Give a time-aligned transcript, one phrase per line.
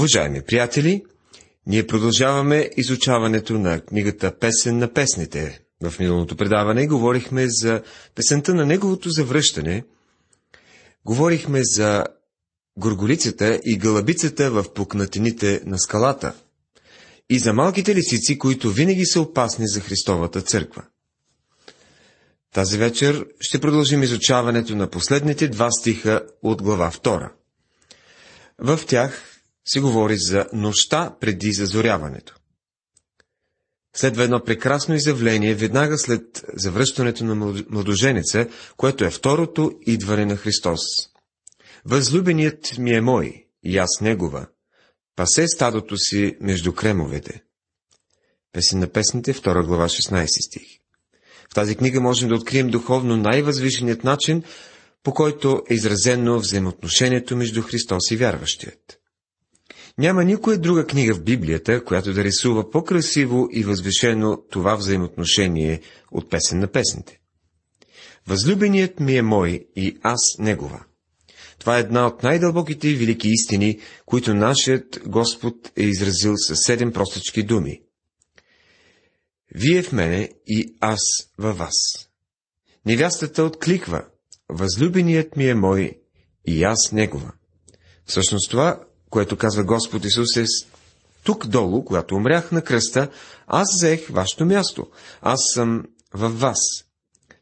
[0.00, 1.04] Уважаеми приятели,
[1.66, 5.60] ние продължаваме изучаването на книгата Песен на песните.
[5.82, 7.82] В миналото предаване говорихме за
[8.14, 9.84] песента на неговото завръщане,
[11.04, 12.06] говорихме за
[12.76, 16.34] горголицата и гълъбицата в пукнатините на скалата
[17.30, 20.82] и за малките лисици, които винаги са опасни за Христовата църква.
[22.54, 27.30] Тази вечер ще продължим изучаването на последните два стиха от глава 2.
[28.58, 29.26] В тях
[29.64, 32.36] се говори за нощта преди зазоряването.
[33.96, 37.34] Следва едно прекрасно изявление веднага след завръщането на
[37.70, 40.80] младоженеца, което е второто идване на Христос.
[41.84, 44.46] Възлюбеният ми е мой, и аз негова.
[45.16, 47.42] Пасе стадото си между кремовете.
[48.52, 50.80] Песен на песните, 2 глава, 16 стих.
[51.50, 54.42] В тази книга можем да открием духовно най-възвишеният начин,
[55.02, 58.99] по който е изразено взаимоотношението между Христос и вярващият.
[60.00, 65.80] Няма никоя друга книга в Библията, която да рисува по-красиво и възвишено това взаимоотношение
[66.12, 67.20] от песен на песните.
[68.26, 70.84] Възлюбеният ми е мой и аз негова.
[71.58, 76.92] Това е една от най-дълбоките и велики истини, които нашият Господ е изразил със седем
[76.92, 77.82] простички думи.
[79.54, 81.00] Вие в мене и аз
[81.38, 82.08] във вас.
[82.86, 84.04] Невястата откликва,
[84.48, 85.98] възлюбеният ми е мой
[86.46, 87.32] и аз негова.
[88.06, 90.44] Всъщност това което казва Господ Исус е
[91.24, 93.08] тук долу, когато умрях на кръста,
[93.46, 94.86] аз взех вашето място.
[95.22, 96.58] Аз съм във вас.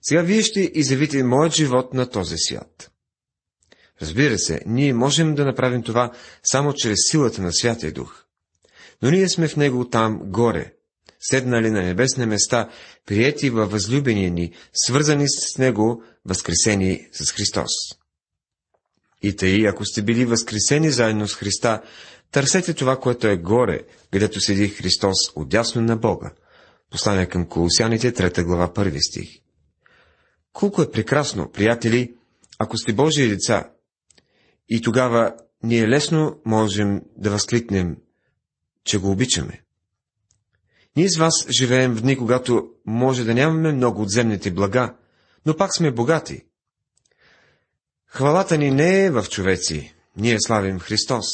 [0.02, 2.90] Сега вие ще изявите моят живот на този свят.
[4.02, 8.24] Разбира се, ние можем да направим това само чрез силата на Святия Дух.
[9.02, 10.72] Но ние сме в Него там, горе,
[11.20, 12.68] седнали на небесни места,
[13.06, 17.70] приети във възлюбения ни, свързани с Него, възкресени с Христос.
[19.22, 21.82] И тъй, ако сте били възкресени заедно с Христа,
[22.32, 23.80] търсете това, което е горе,
[24.12, 26.32] където седи Христос отясно на Бога.
[26.90, 29.28] Послание към Колосяните, 3 глава, 1 стих.
[30.52, 32.14] Колко е прекрасно, приятели,
[32.58, 33.70] ако сте Божии деца,
[34.68, 37.96] и тогава ние лесно можем да възкликнем,
[38.84, 39.62] че го обичаме.
[40.96, 44.94] Ние с вас живеем в дни, когато може да нямаме много от земните блага,
[45.46, 46.44] но пак сме богати.
[48.08, 51.26] Хвалата ни не е в човеци, ние славим Христос.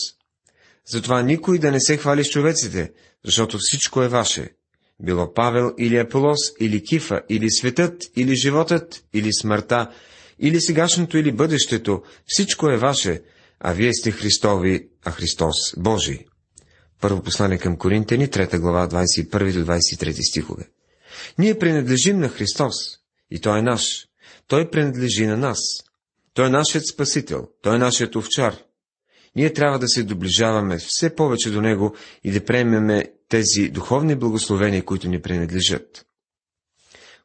[0.87, 2.93] Затова никой да не се хвали с човеците,
[3.25, 4.51] защото всичко е ваше.
[5.01, 9.91] Било Павел или Аполос, или Кифа, или светът, или животът, или смъртта,
[10.39, 13.23] или сегашното, или бъдещето, всичко е ваше,
[13.61, 16.19] а вие сте Христови, а Христос Божий.
[17.01, 20.69] Първо послание към Коринтени, 3 глава, 21 до 23 стихове.
[21.39, 22.75] Ние принадлежим на Христос,
[23.31, 24.06] и Той е наш.
[24.49, 25.59] Той принадлежи на нас.
[26.34, 28.56] Той е нашият Спасител, Той е нашият овчар.
[29.37, 34.84] Ние трябва да се доближаваме все повече до Него и да приемеме тези духовни благословения,
[34.84, 36.06] които ни принадлежат.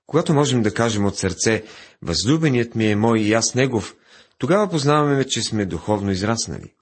[0.08, 1.64] Когато можем да кажем от сърце,
[2.02, 3.96] възлюбеният ми е мой и аз негов,
[4.38, 6.74] тогава познаваме, че сме духовно израснали.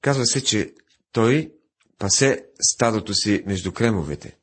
[0.00, 0.72] Казва се, че
[1.12, 1.52] той
[1.98, 4.36] пасе стадото си между кремовете.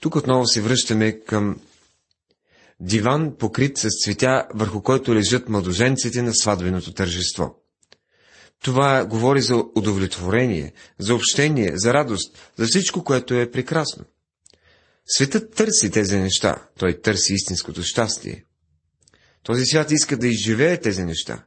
[0.00, 1.60] Тук отново се връщаме към
[2.80, 7.54] диван покрит с цветя, върху който лежат младоженците на сватбеното тържество.
[8.62, 14.04] Това говори за удовлетворение, за общение, за радост, за всичко, което е прекрасно.
[15.06, 18.44] Светът търси тези неща, той търси истинското щастие.
[19.42, 21.44] Този свят иска да изживее тези неща.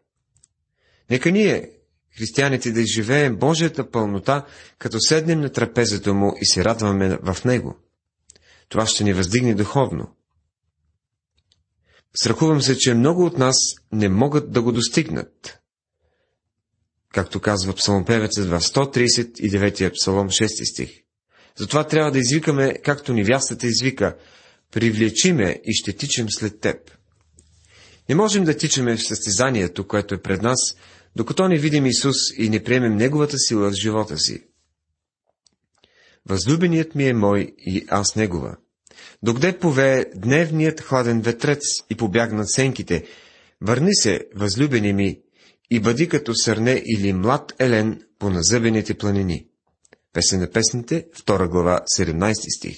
[1.09, 1.72] Нека ние,
[2.18, 4.46] християните, да изживеем Божията пълнота,
[4.80, 7.78] като седнем на трапезата му и се радваме в него.
[8.69, 10.16] Това ще ни въздигне духовно.
[12.16, 13.56] Страхувам се, че много от нас
[13.92, 15.60] не могат да го достигнат.
[17.14, 20.90] Както казва псалмопевецът в 139 псалом 6 стих.
[21.56, 24.18] Затова трябва да извикаме, както невястата извика,
[24.72, 26.78] привлечи ме и ще тичем след теб.
[28.10, 30.76] Не можем да тичаме в състезанието, което е пред нас,
[31.16, 34.44] докато не видим Исус и не приемем Неговата сила в живота си.
[36.25, 38.57] Възлюбеният ми е мой и аз Негова.
[39.24, 43.06] Докъде повее дневният хладен ветрец и побягнат сенките,
[43.62, 45.19] върни се, възлюбени ми,
[45.71, 49.48] и бъди като сърне или млад елен по назъбените планини.
[50.13, 52.77] Песен на песните, 2 глава, 17 стих.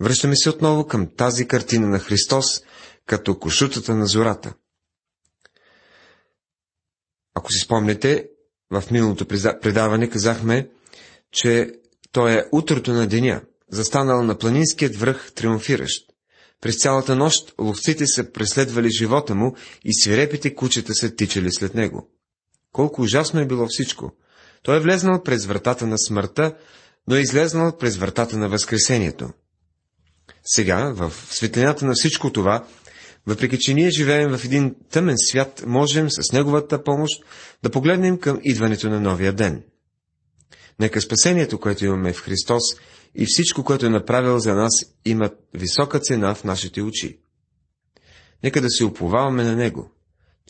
[0.00, 2.62] Връщаме се отново към тази картина на Христос,
[3.06, 4.54] като кошутата на зората.
[7.34, 8.28] Ако си спомнете,
[8.70, 9.26] в миналото
[9.60, 10.70] предаване казахме,
[11.32, 11.72] че
[12.12, 16.10] той е утрото на деня застанал на планинският връх триумфиращ.
[16.60, 22.10] През цялата нощ ловците са преследвали живота му и свирепите кучета са тичали след него.
[22.72, 24.12] Колко ужасно е било всичко!
[24.62, 26.54] Той е влезнал през вратата на смъртта,
[27.08, 29.30] но е излезнал през вратата на Възкресението.
[30.44, 32.66] Сега, в светлината на всичко това,
[33.26, 37.24] въпреки че ние живеем в един тъмен свят, можем с Неговата помощ
[37.62, 39.62] да погледнем към идването на новия ден.
[40.80, 42.62] Нека спасението, което имаме в Христос
[43.14, 44.72] и всичко, което е направил за нас,
[45.04, 47.20] имат висока цена в нашите очи.
[48.44, 49.90] Нека да се уповаваме на Него.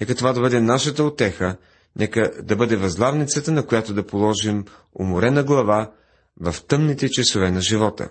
[0.00, 1.56] Нека това да бъде нашата отеха,
[1.96, 4.64] нека да бъде възглавницата, на която да положим
[4.94, 5.92] уморена глава
[6.40, 8.10] в тъмните часове на живота.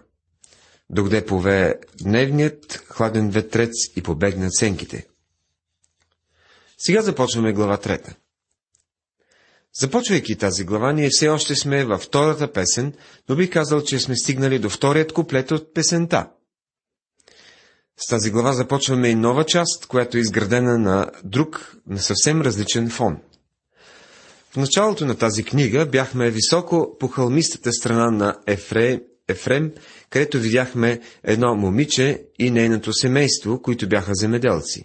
[0.89, 5.07] Докъде повее дневният хладен ветрец и побегнат сенките.
[6.77, 8.15] Сега започваме глава трета.
[9.73, 12.93] Започвайки тази глава, ние все още сме във втората песен,
[13.29, 16.29] но би казал, че сме стигнали до вторият куплет от песента.
[17.97, 22.89] С тази глава започваме и нова част, която е изградена на друг, на съвсем различен
[22.89, 23.17] фон.
[24.51, 29.71] В началото на тази книга бяхме високо по хълмистата страна на Ефре, Ефрем,
[30.09, 34.83] където видяхме едно момиче и нейното семейство, които бяха земеделци.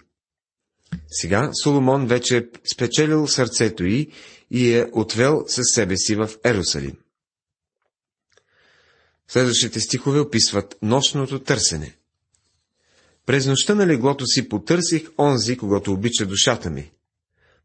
[1.09, 4.11] Сега Соломон вече е спечелил сърцето й
[4.57, 6.97] и е отвел със себе си в Ерусалим.
[9.29, 11.97] Следващите стихове описват нощното търсене.
[13.27, 16.93] През нощта на леглото си потърсих онзи, когато обича душата ми.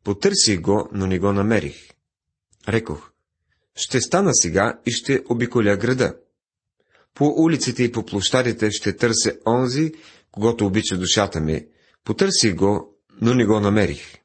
[0.03, 1.89] Потърсих го, но не го намерих.
[2.67, 3.11] Рекох,
[3.75, 6.17] ще стана сега и ще обиколя града.
[7.13, 9.93] По улиците и по площадите ще търся онзи,
[10.31, 11.67] когато обича душата ми.
[12.03, 14.19] Потърсих го, но не го намерих.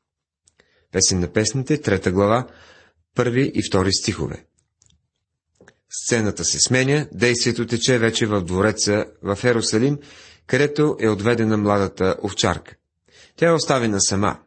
[0.95, 2.47] Песен на песните, трета глава,
[3.15, 4.45] първи и втори стихове.
[5.91, 9.99] Сцената се сменя, действието тече вече в двореца в Ерусалим,
[10.47, 12.75] където е отведена младата овчарка.
[13.37, 14.39] Тя е оставена сама.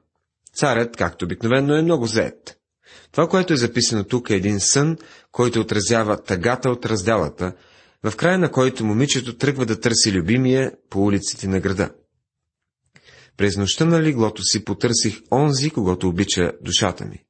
[0.56, 2.58] Царят, както обикновено, е много заед.
[3.12, 4.98] Това, което е записано тук е един сън,
[5.32, 7.54] който отразява тъгата от разделата,
[8.04, 11.90] в края на който момичето тръгва да търси любимия по улиците на града.
[13.38, 17.24] През нощта на леглото си потърсих онзи, когато обича душата ми.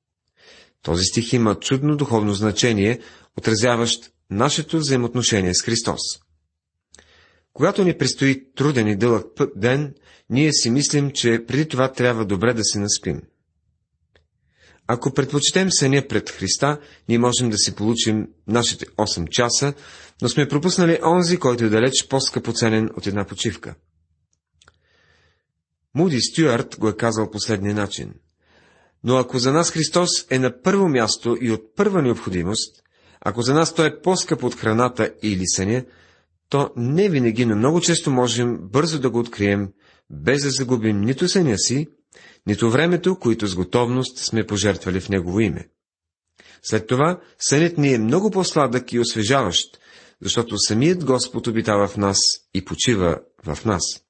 [0.82, 3.00] Този стих има чудно духовно значение,
[3.38, 6.02] отразяващ нашето взаимоотношение с Христос.
[7.54, 9.94] Когато ни предстои труден и дълъг път ден,
[10.30, 13.22] ние си мислим, че преди това трябва добре да се наспим.
[14.88, 19.74] Ако предпочетем съня пред Христа, ние можем да си получим нашите 8 часа,
[20.22, 23.76] но сме пропуснали онзи, който е далеч по-скъпоценен от една почивка.
[25.98, 28.14] Муди Стюарт го е казал последния начин.
[29.04, 32.84] Но ако за нас Христос е на първо място и от първа необходимост,
[33.22, 35.86] ако за нас Той е по-скъп от храната или съня,
[36.50, 39.70] то не винаги, но много често можем бързо да го открием,
[40.10, 41.88] без да загубим нито съня си,
[42.48, 45.68] нито времето, които с готовност сме пожертвали в Негово име.
[46.64, 49.80] След това сънят ни е много по-сладък и освежаващ,
[50.22, 52.18] защото самият Господ обитава в нас
[52.54, 54.07] и почива в нас.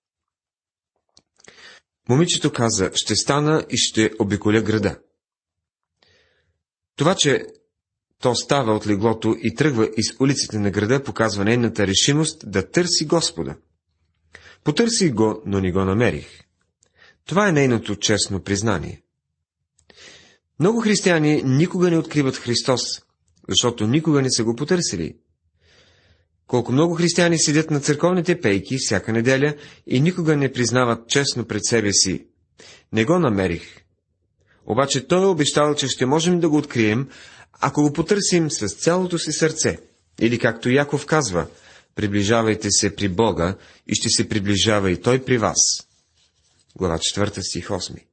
[2.10, 5.00] Момичето каза, ще стана и ще обиколя града.
[6.96, 7.46] Това, че
[8.22, 13.06] то става от леглото и тръгва из улиците на града, показва нейната решимост да търси
[13.06, 13.56] Господа.
[14.64, 16.28] Потърсих го, но не го намерих.
[17.26, 19.04] Това е нейното честно признание.
[20.60, 22.82] Много християни никога не откриват Христос,
[23.50, 25.18] защото никога не са го потърсили.
[26.48, 29.56] Колко много християни седят на църковните пейки всяка неделя
[29.88, 32.26] и никога не признават честно пред себе си.
[32.94, 33.84] Не го намерих.
[34.66, 37.08] Обаче той е обещал, че ще можем да го открием,
[37.62, 39.80] ако го потърсим с цялото си сърце.
[40.22, 41.48] Или както Яков казва,
[41.96, 43.56] приближавайте се при Бога
[43.88, 45.58] и ще се приближава и Той при вас.
[46.76, 48.04] Глава 4 стих 8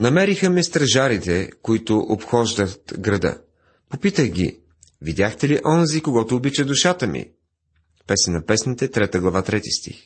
[0.00, 3.38] Намериха ме стражарите, които обхождат града.
[3.90, 4.59] Попитай ги,
[5.02, 7.30] видяхте ли онзи, когато обича душата ми?
[8.06, 9.96] Песен на песните, трета глава, трети стих.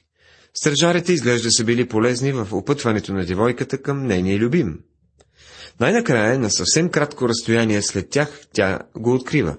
[0.55, 4.81] Стражарите изглежда са били полезни в опътването на девойката към нейния любим.
[5.81, 9.57] Най-накрая, на съвсем кратко разстояние след тях, тя го открива.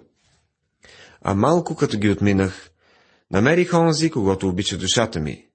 [1.22, 2.70] А малко като ги отминах,
[3.32, 5.46] намерих онзи, когато обича душата ми.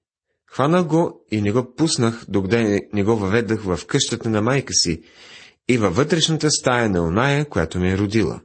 [0.45, 5.03] Хванах го и не го пуснах, докъде не го въведах в къщата на майка си
[5.67, 8.41] и във вътрешната стая на оная, която ми е родила.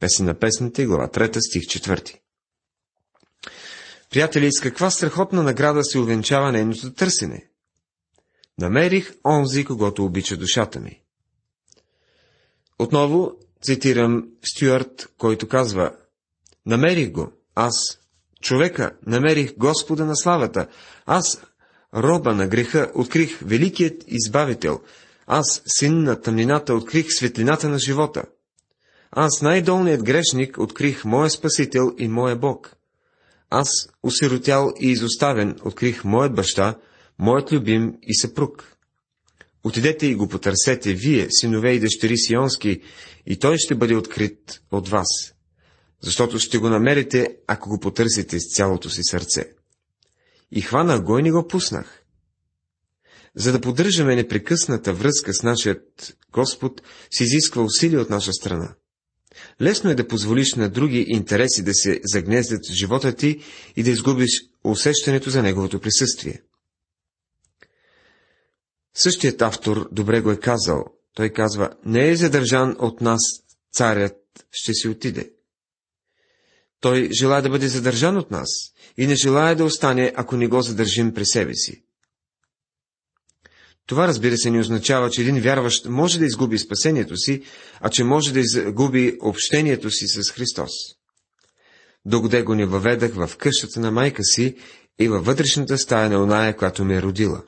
[0.00, 2.18] Песен на песните, глава 3, стих 4.
[4.10, 7.48] Приятели, с каква страхотна награда се увенчава нейното търсене?
[8.58, 11.00] Намерих онзи, когато обича душата ми.
[12.78, 13.32] Отново
[13.62, 15.96] цитирам Стюарт, който казва
[16.66, 17.74] Намерих го, аз,
[18.40, 20.66] човека, намерих Господа на славата,
[21.06, 21.42] аз,
[21.94, 24.80] роба на греха, открих великият избавител,
[25.26, 28.24] аз, син на тъмнината, открих светлината на живота.
[29.16, 32.76] Аз, най-долният грешник, открих моя Спасител и моя Бог.
[33.50, 33.68] Аз,
[34.02, 36.78] осиротял и изоставен, открих моят баща,
[37.18, 38.76] моят любим и съпруг.
[39.64, 42.80] Отидете и го потърсете, вие, синове и дъщери Сионски,
[43.26, 45.34] и той ще бъде открит от вас,
[46.00, 49.50] защото ще го намерите, ако го потърсите с цялото си сърце.
[50.50, 52.02] И хванах го и не го пуснах.
[53.36, 58.74] За да поддържаме непрекъсната връзка с нашият Господ, се изисква усилие от наша страна.
[59.60, 63.40] Лесно е да позволиш на други интереси да се загнездят в живота ти
[63.76, 64.30] и да изгубиш
[64.64, 66.42] усещането за неговото присъствие.
[68.94, 70.84] Същият автор добре го е казал.
[71.14, 73.20] Той казва, не е задържан от нас
[73.72, 74.16] царят,
[74.50, 75.30] ще си отиде.
[76.80, 78.48] Той желая да бъде задържан от нас
[78.96, 81.84] и не желая да остане, ако не го задържим при себе си.
[83.86, 87.42] Това, разбира се, не означава, че един вярващ може да изгуби спасението си,
[87.80, 90.70] а че може да изгуби общението си с Христос.
[92.04, 94.56] Догоде го не въведах в къщата на майка си
[94.98, 97.42] и във вътрешната стая на оная, която ме е родила.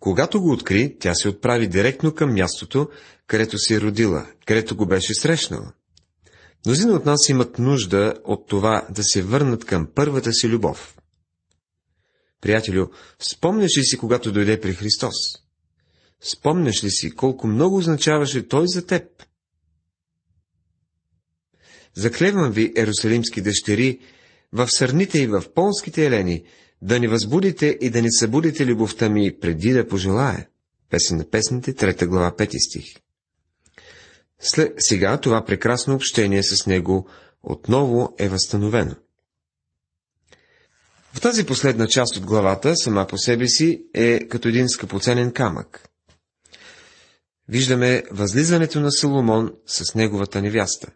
[0.00, 2.88] Когато го откри, тя се отправи директно към мястото,
[3.26, 5.72] където се е родила, където го беше срещнала.
[6.66, 10.94] Мнозина от нас имат нужда от това да се върнат към първата си любов.
[12.42, 12.86] Приятелю,
[13.32, 15.14] спомняш ли си, когато дойде при Христос?
[16.20, 19.04] Спомняш ли си, колко много означаваше Той за теб?
[21.94, 23.98] Заклевам ви, ерусалимски дъщери,
[24.52, 26.44] в сърните и в полските елени,
[26.82, 30.48] да не възбудите и да не събудите любовта ми преди да пожелая.
[30.90, 32.84] Песен на песните, трета глава, пети стих.
[34.40, 37.08] След сега това прекрасно общение с него
[37.42, 38.94] отново е възстановено.
[41.14, 45.88] В тази последна част от главата, сама по себе си, е като един скъпоценен камък.
[47.48, 50.88] Виждаме възлизането на Соломон с неговата невяста.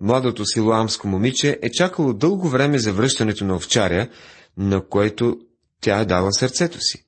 [0.00, 4.08] Младото силуамско момиче е чакало дълго време за връщането на овчаря,
[4.56, 5.38] на което
[5.80, 7.04] тя е дала сърцето си.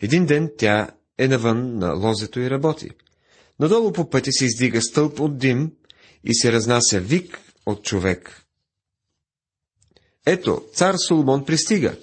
[0.00, 2.90] Един ден тя е навън на лозето и работи.
[3.60, 5.72] Надолу по пътя се издига стълб от дим
[6.24, 8.45] и се разнася вик от човек.
[10.26, 11.96] Ето, цар Соломон пристига,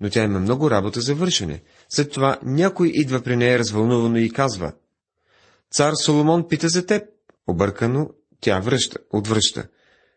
[0.00, 1.62] но тя има много работа за вършене.
[1.88, 4.72] След това някой идва при нея развълнувано и казва.
[5.70, 7.02] Цар Соломон пита за теб.
[7.46, 9.68] Объркано тя връща, отвръща.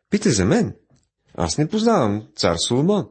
[0.09, 0.75] Пита за мен.
[1.33, 3.07] Аз не познавам цар Соломон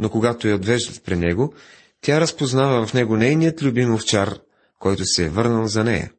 [0.00, 1.54] но когато я отвеждат при него,
[2.00, 4.38] тя разпознава в него нейният любим овчар,
[4.78, 6.12] който се е върнал за нея.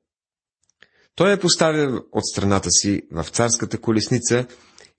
[1.16, 4.46] Той я поставя от страната си в царската колесница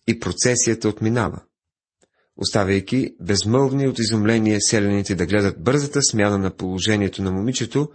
[0.06, 1.42] и процесията отминава,
[2.36, 7.88] оставяйки безмълвни от изумление селените да гледат бързата смяна на положението на момичето,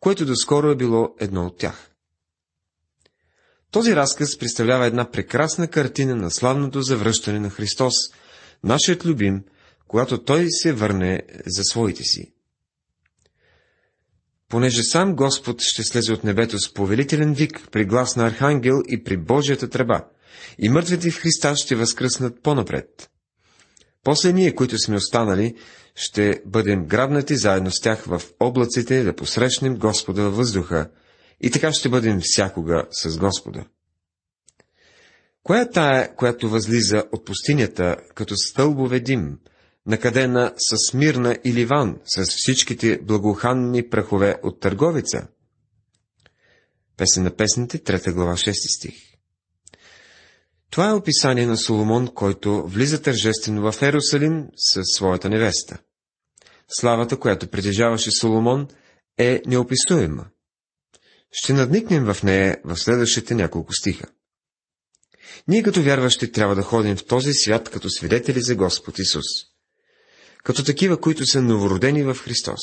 [0.00, 1.90] което доскоро е било едно от тях.
[3.70, 7.94] Този разказ представлява една прекрасна картина на славното завръщане на Христос,
[8.64, 9.44] нашият любим,
[9.88, 12.32] когато той се върне за своите си.
[14.48, 19.04] Понеже сам Господ ще слезе от небето с повелителен вик при глас на архангел и
[19.04, 20.04] при Божията тръба,
[20.58, 23.10] и мъртвите в Христа ще възкръснат по-напред.
[24.06, 25.54] После ние, които сме останали,
[25.94, 30.90] ще бъдем грабнати заедно с тях в облаците да посрещнем Господа във въздуха,
[31.40, 33.64] и така ще бъдем всякога с Господа.
[35.42, 39.38] Коя е тая, която възлиза от пустинята, като стълбове дим,
[39.86, 45.26] накадена с Мирна и Ливан, с всичките благоуханни прахове от търговица.
[46.96, 49.15] Песен на песните, 3 глава, 6 стих.
[50.70, 55.78] Това е описание на Соломон, който влиза тържествено в Ерусалим със своята невеста.
[56.68, 58.68] Славата, която притежаваше Соломон,
[59.18, 60.26] е неописуема.
[61.32, 64.06] Ще надникнем в нея в следващите няколко стиха.
[65.48, 69.24] Ние като вярващи трябва да ходим в този свят като свидетели за Господ Исус
[70.46, 72.60] като такива, които са новородени в Христос.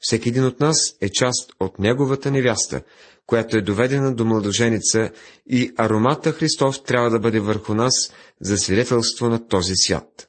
[0.00, 2.82] Всеки един от нас е част от Неговата невяста,
[3.26, 5.10] която е доведена до младоженица
[5.46, 10.28] и аромата Христов трябва да бъде върху нас за свидетелство на този свят.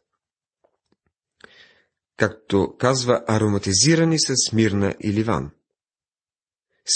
[2.17, 5.51] Както казва, ароматизирани с Смирна и Ливан.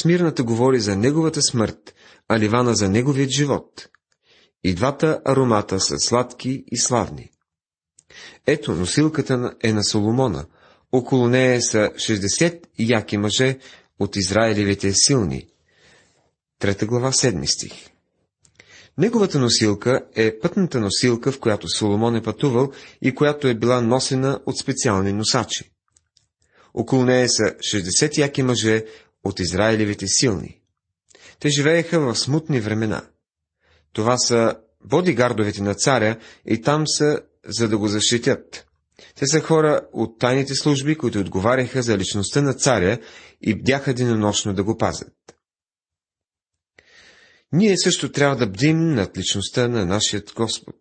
[0.02, 1.96] Смирната говори за неговата смърт,
[2.28, 3.88] а Ливана за неговият живот.
[4.64, 7.32] И двата аромата са сладки и славни.
[8.48, 10.46] Ето, носилката е на Соломона.
[10.92, 13.58] Около нея са 60 яки мъже
[14.00, 15.48] от Израилевите силни.
[16.60, 17.74] Трета глава, седми стих.
[18.98, 22.72] Неговата носилка е пътната носилка, в която Соломон е пътувал
[23.02, 25.72] и която е била носена от специални носачи.
[26.74, 28.86] Около нея са 60 яки мъже
[29.24, 30.62] от Израилевите силни.
[31.40, 33.06] Те живееха в смутни времена.
[33.94, 34.56] Това са
[34.86, 38.71] бодигардовете на царя и там са, за да го защитят.
[39.16, 42.98] Те са хора от тайните служби, които отговаряха за личността на царя
[43.42, 45.14] и бдяха денонощно да го пазят.
[47.52, 50.76] Ние също трябва да бдим над личността на нашия Господ.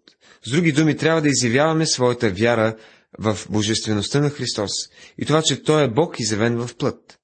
[0.47, 2.77] С други думи, трябва да изявяваме своята вяра
[3.19, 4.71] в божествеността на Христос
[5.19, 7.19] и това, че Той е Бог изявен в плът.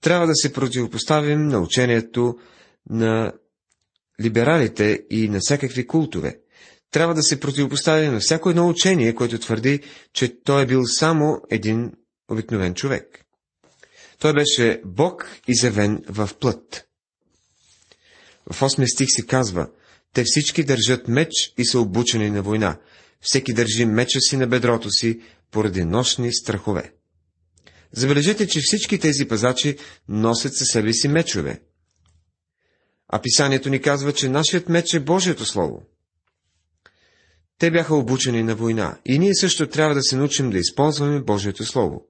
[0.00, 2.38] Трябва да се противопоставим на учението
[2.90, 3.32] на
[4.22, 6.40] либералите и на всякакви култове.
[6.90, 9.80] Трябва да се противопоставим на всяко едно учение, което твърди,
[10.12, 11.92] че той е бил само един
[12.28, 13.24] обикновен човек.
[14.18, 16.86] Той беше Бог изявен в плът.
[18.50, 19.68] В 8 стих се казва,
[20.14, 22.78] те всички държат меч и са обучени на война.
[23.20, 25.20] Всеки държи меча си на бедрото си
[25.50, 26.92] поради нощни страхове.
[27.92, 29.76] Забележете, че всички тези пазачи
[30.08, 31.60] носят със себе си мечове.
[33.08, 35.82] А писанието ни казва, че нашият меч е Божието Слово.
[37.60, 41.64] Те бяха обучени на война и ние също трябва да се научим да използваме Божието
[41.64, 42.06] Слово.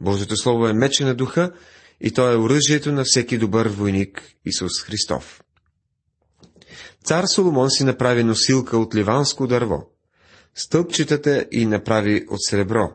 [0.00, 1.52] Божието Слово е мече на духа
[2.00, 5.42] и то е оръжието на всеки добър войник Исус Христов.
[7.04, 9.90] Цар Соломон си направи носилка от ливанско дърво.
[10.54, 12.90] Стълбчетата и направи от сребро.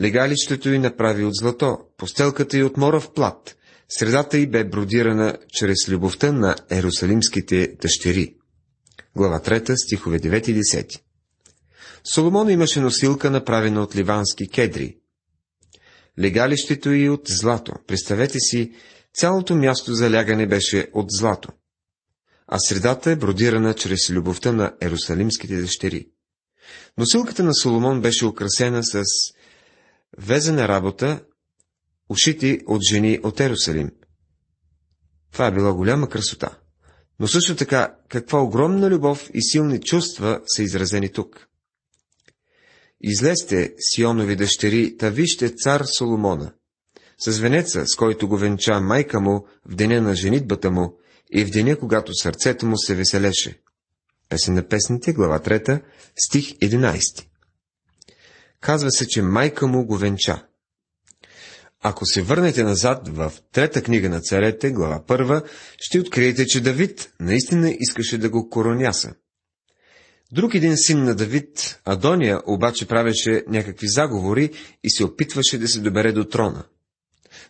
[0.00, 3.56] Легалището й направи от злато, постелката й от моров плат,
[3.88, 8.34] средата й бе бродирана чрез любовта на ерусалимските дъщери.
[9.16, 11.00] Глава 3, стихове 9 и 10.
[12.14, 14.98] Соломон имаше носилка, направена от ливански кедри.
[16.18, 17.72] Легалището й от злато.
[17.86, 18.72] Представете си,
[19.14, 21.52] цялото място за лягане беше от злато
[22.46, 26.08] а средата е бродирана чрез любовта на ерусалимските дъщери.
[26.98, 29.02] Носилката на Соломон беше украсена с
[30.18, 31.24] везена работа,
[32.08, 33.90] ушити от жени от Ерусалим.
[35.32, 36.58] Това е била голяма красота.
[37.20, 41.48] Но също така, каква огромна любов и силни чувства са изразени тук.
[43.00, 46.52] Излезте, Сионови дъщери, та вижте цар Соломона.
[47.18, 50.98] С венеца, с който го венча майка му в деня на женитбата му,
[51.32, 53.60] и в деня, когато сърцето му се веселеше.
[54.28, 55.82] Песен на песните, глава 3,
[56.16, 57.24] стих 11.
[58.60, 60.46] Казва се, че майка му го венча.
[61.86, 65.42] Ако се върнете назад в трета книга на царете, глава първа,
[65.78, 69.14] ще откриете, че Давид наистина искаше да го короняса.
[70.32, 74.50] Друг един син на Давид, Адония, обаче правеше някакви заговори
[74.84, 76.64] и се опитваше да се добере до трона.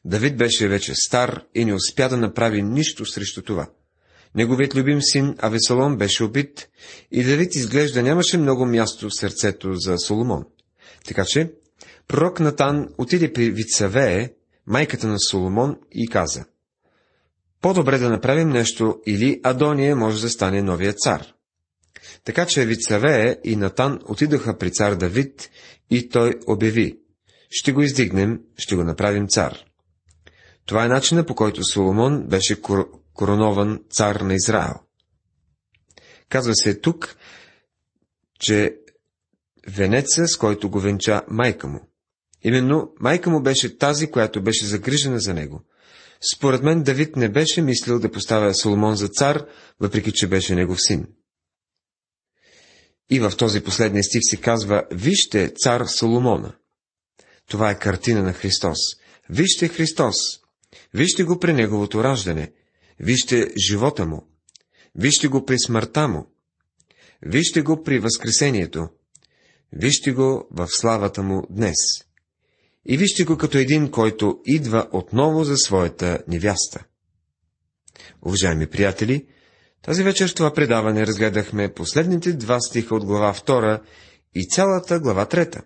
[0.05, 3.71] Давид беше вече стар и не успя да направи нищо срещу това.
[4.35, 6.69] Неговият любим син Авесалом беше убит
[7.11, 10.45] и Давид изглежда нямаше много място в сърцето за Соломон.
[11.05, 11.51] Така че
[12.09, 14.33] пророк Натан отиде при Вицавее,
[14.67, 16.45] майката на Соломон, и каза
[17.61, 21.35] По-добре да направим нещо, или Адония може да стане новия цар.
[22.25, 25.51] Така че Вицавее и Натан отидоха при цар Давид
[25.91, 26.99] и той обяви
[27.51, 29.59] Ще го издигнем, ще го направим цар.
[30.67, 32.91] Това е начина по който Соломон беше кор...
[33.13, 34.75] коронован цар на Израел.
[36.29, 37.17] Казва се тук,
[38.39, 38.77] че
[39.69, 41.89] венеца, с който го венча майка му.
[42.45, 45.63] Именно майка му беше тази, която беше загрижена за него.
[46.35, 49.47] Според мен Давид не беше мислил да поставя Соломон за цар,
[49.81, 51.07] въпреки че беше негов син.
[53.11, 56.55] И в този последния стих се казва, вижте цар Соломона.
[57.49, 58.79] Това е картина на Христос.
[59.31, 60.15] Вижте Христос,
[60.95, 62.53] Вижте го при неговото раждане,
[63.01, 64.29] вижте живота му,
[64.95, 66.27] вижте го при смъртта му,
[67.23, 68.89] вижте го при възкресението,
[69.73, 71.77] вижте го в славата му днес.
[72.87, 76.85] И вижте го като един, който идва отново за своята невяста.
[78.23, 79.27] Уважаеми приятели,
[79.83, 83.81] тази вечер в това предаване разгледахме последните два стиха от глава 2
[84.35, 85.63] и цялата глава 3.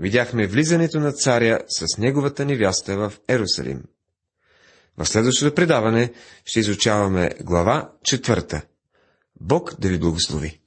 [0.00, 3.82] Видяхме влизането на царя с неговата невяста в Ерусалим.
[4.98, 6.12] В следващото предаване
[6.44, 8.62] ще изучаваме глава четвърта.
[9.40, 10.61] Бог да ви благослови!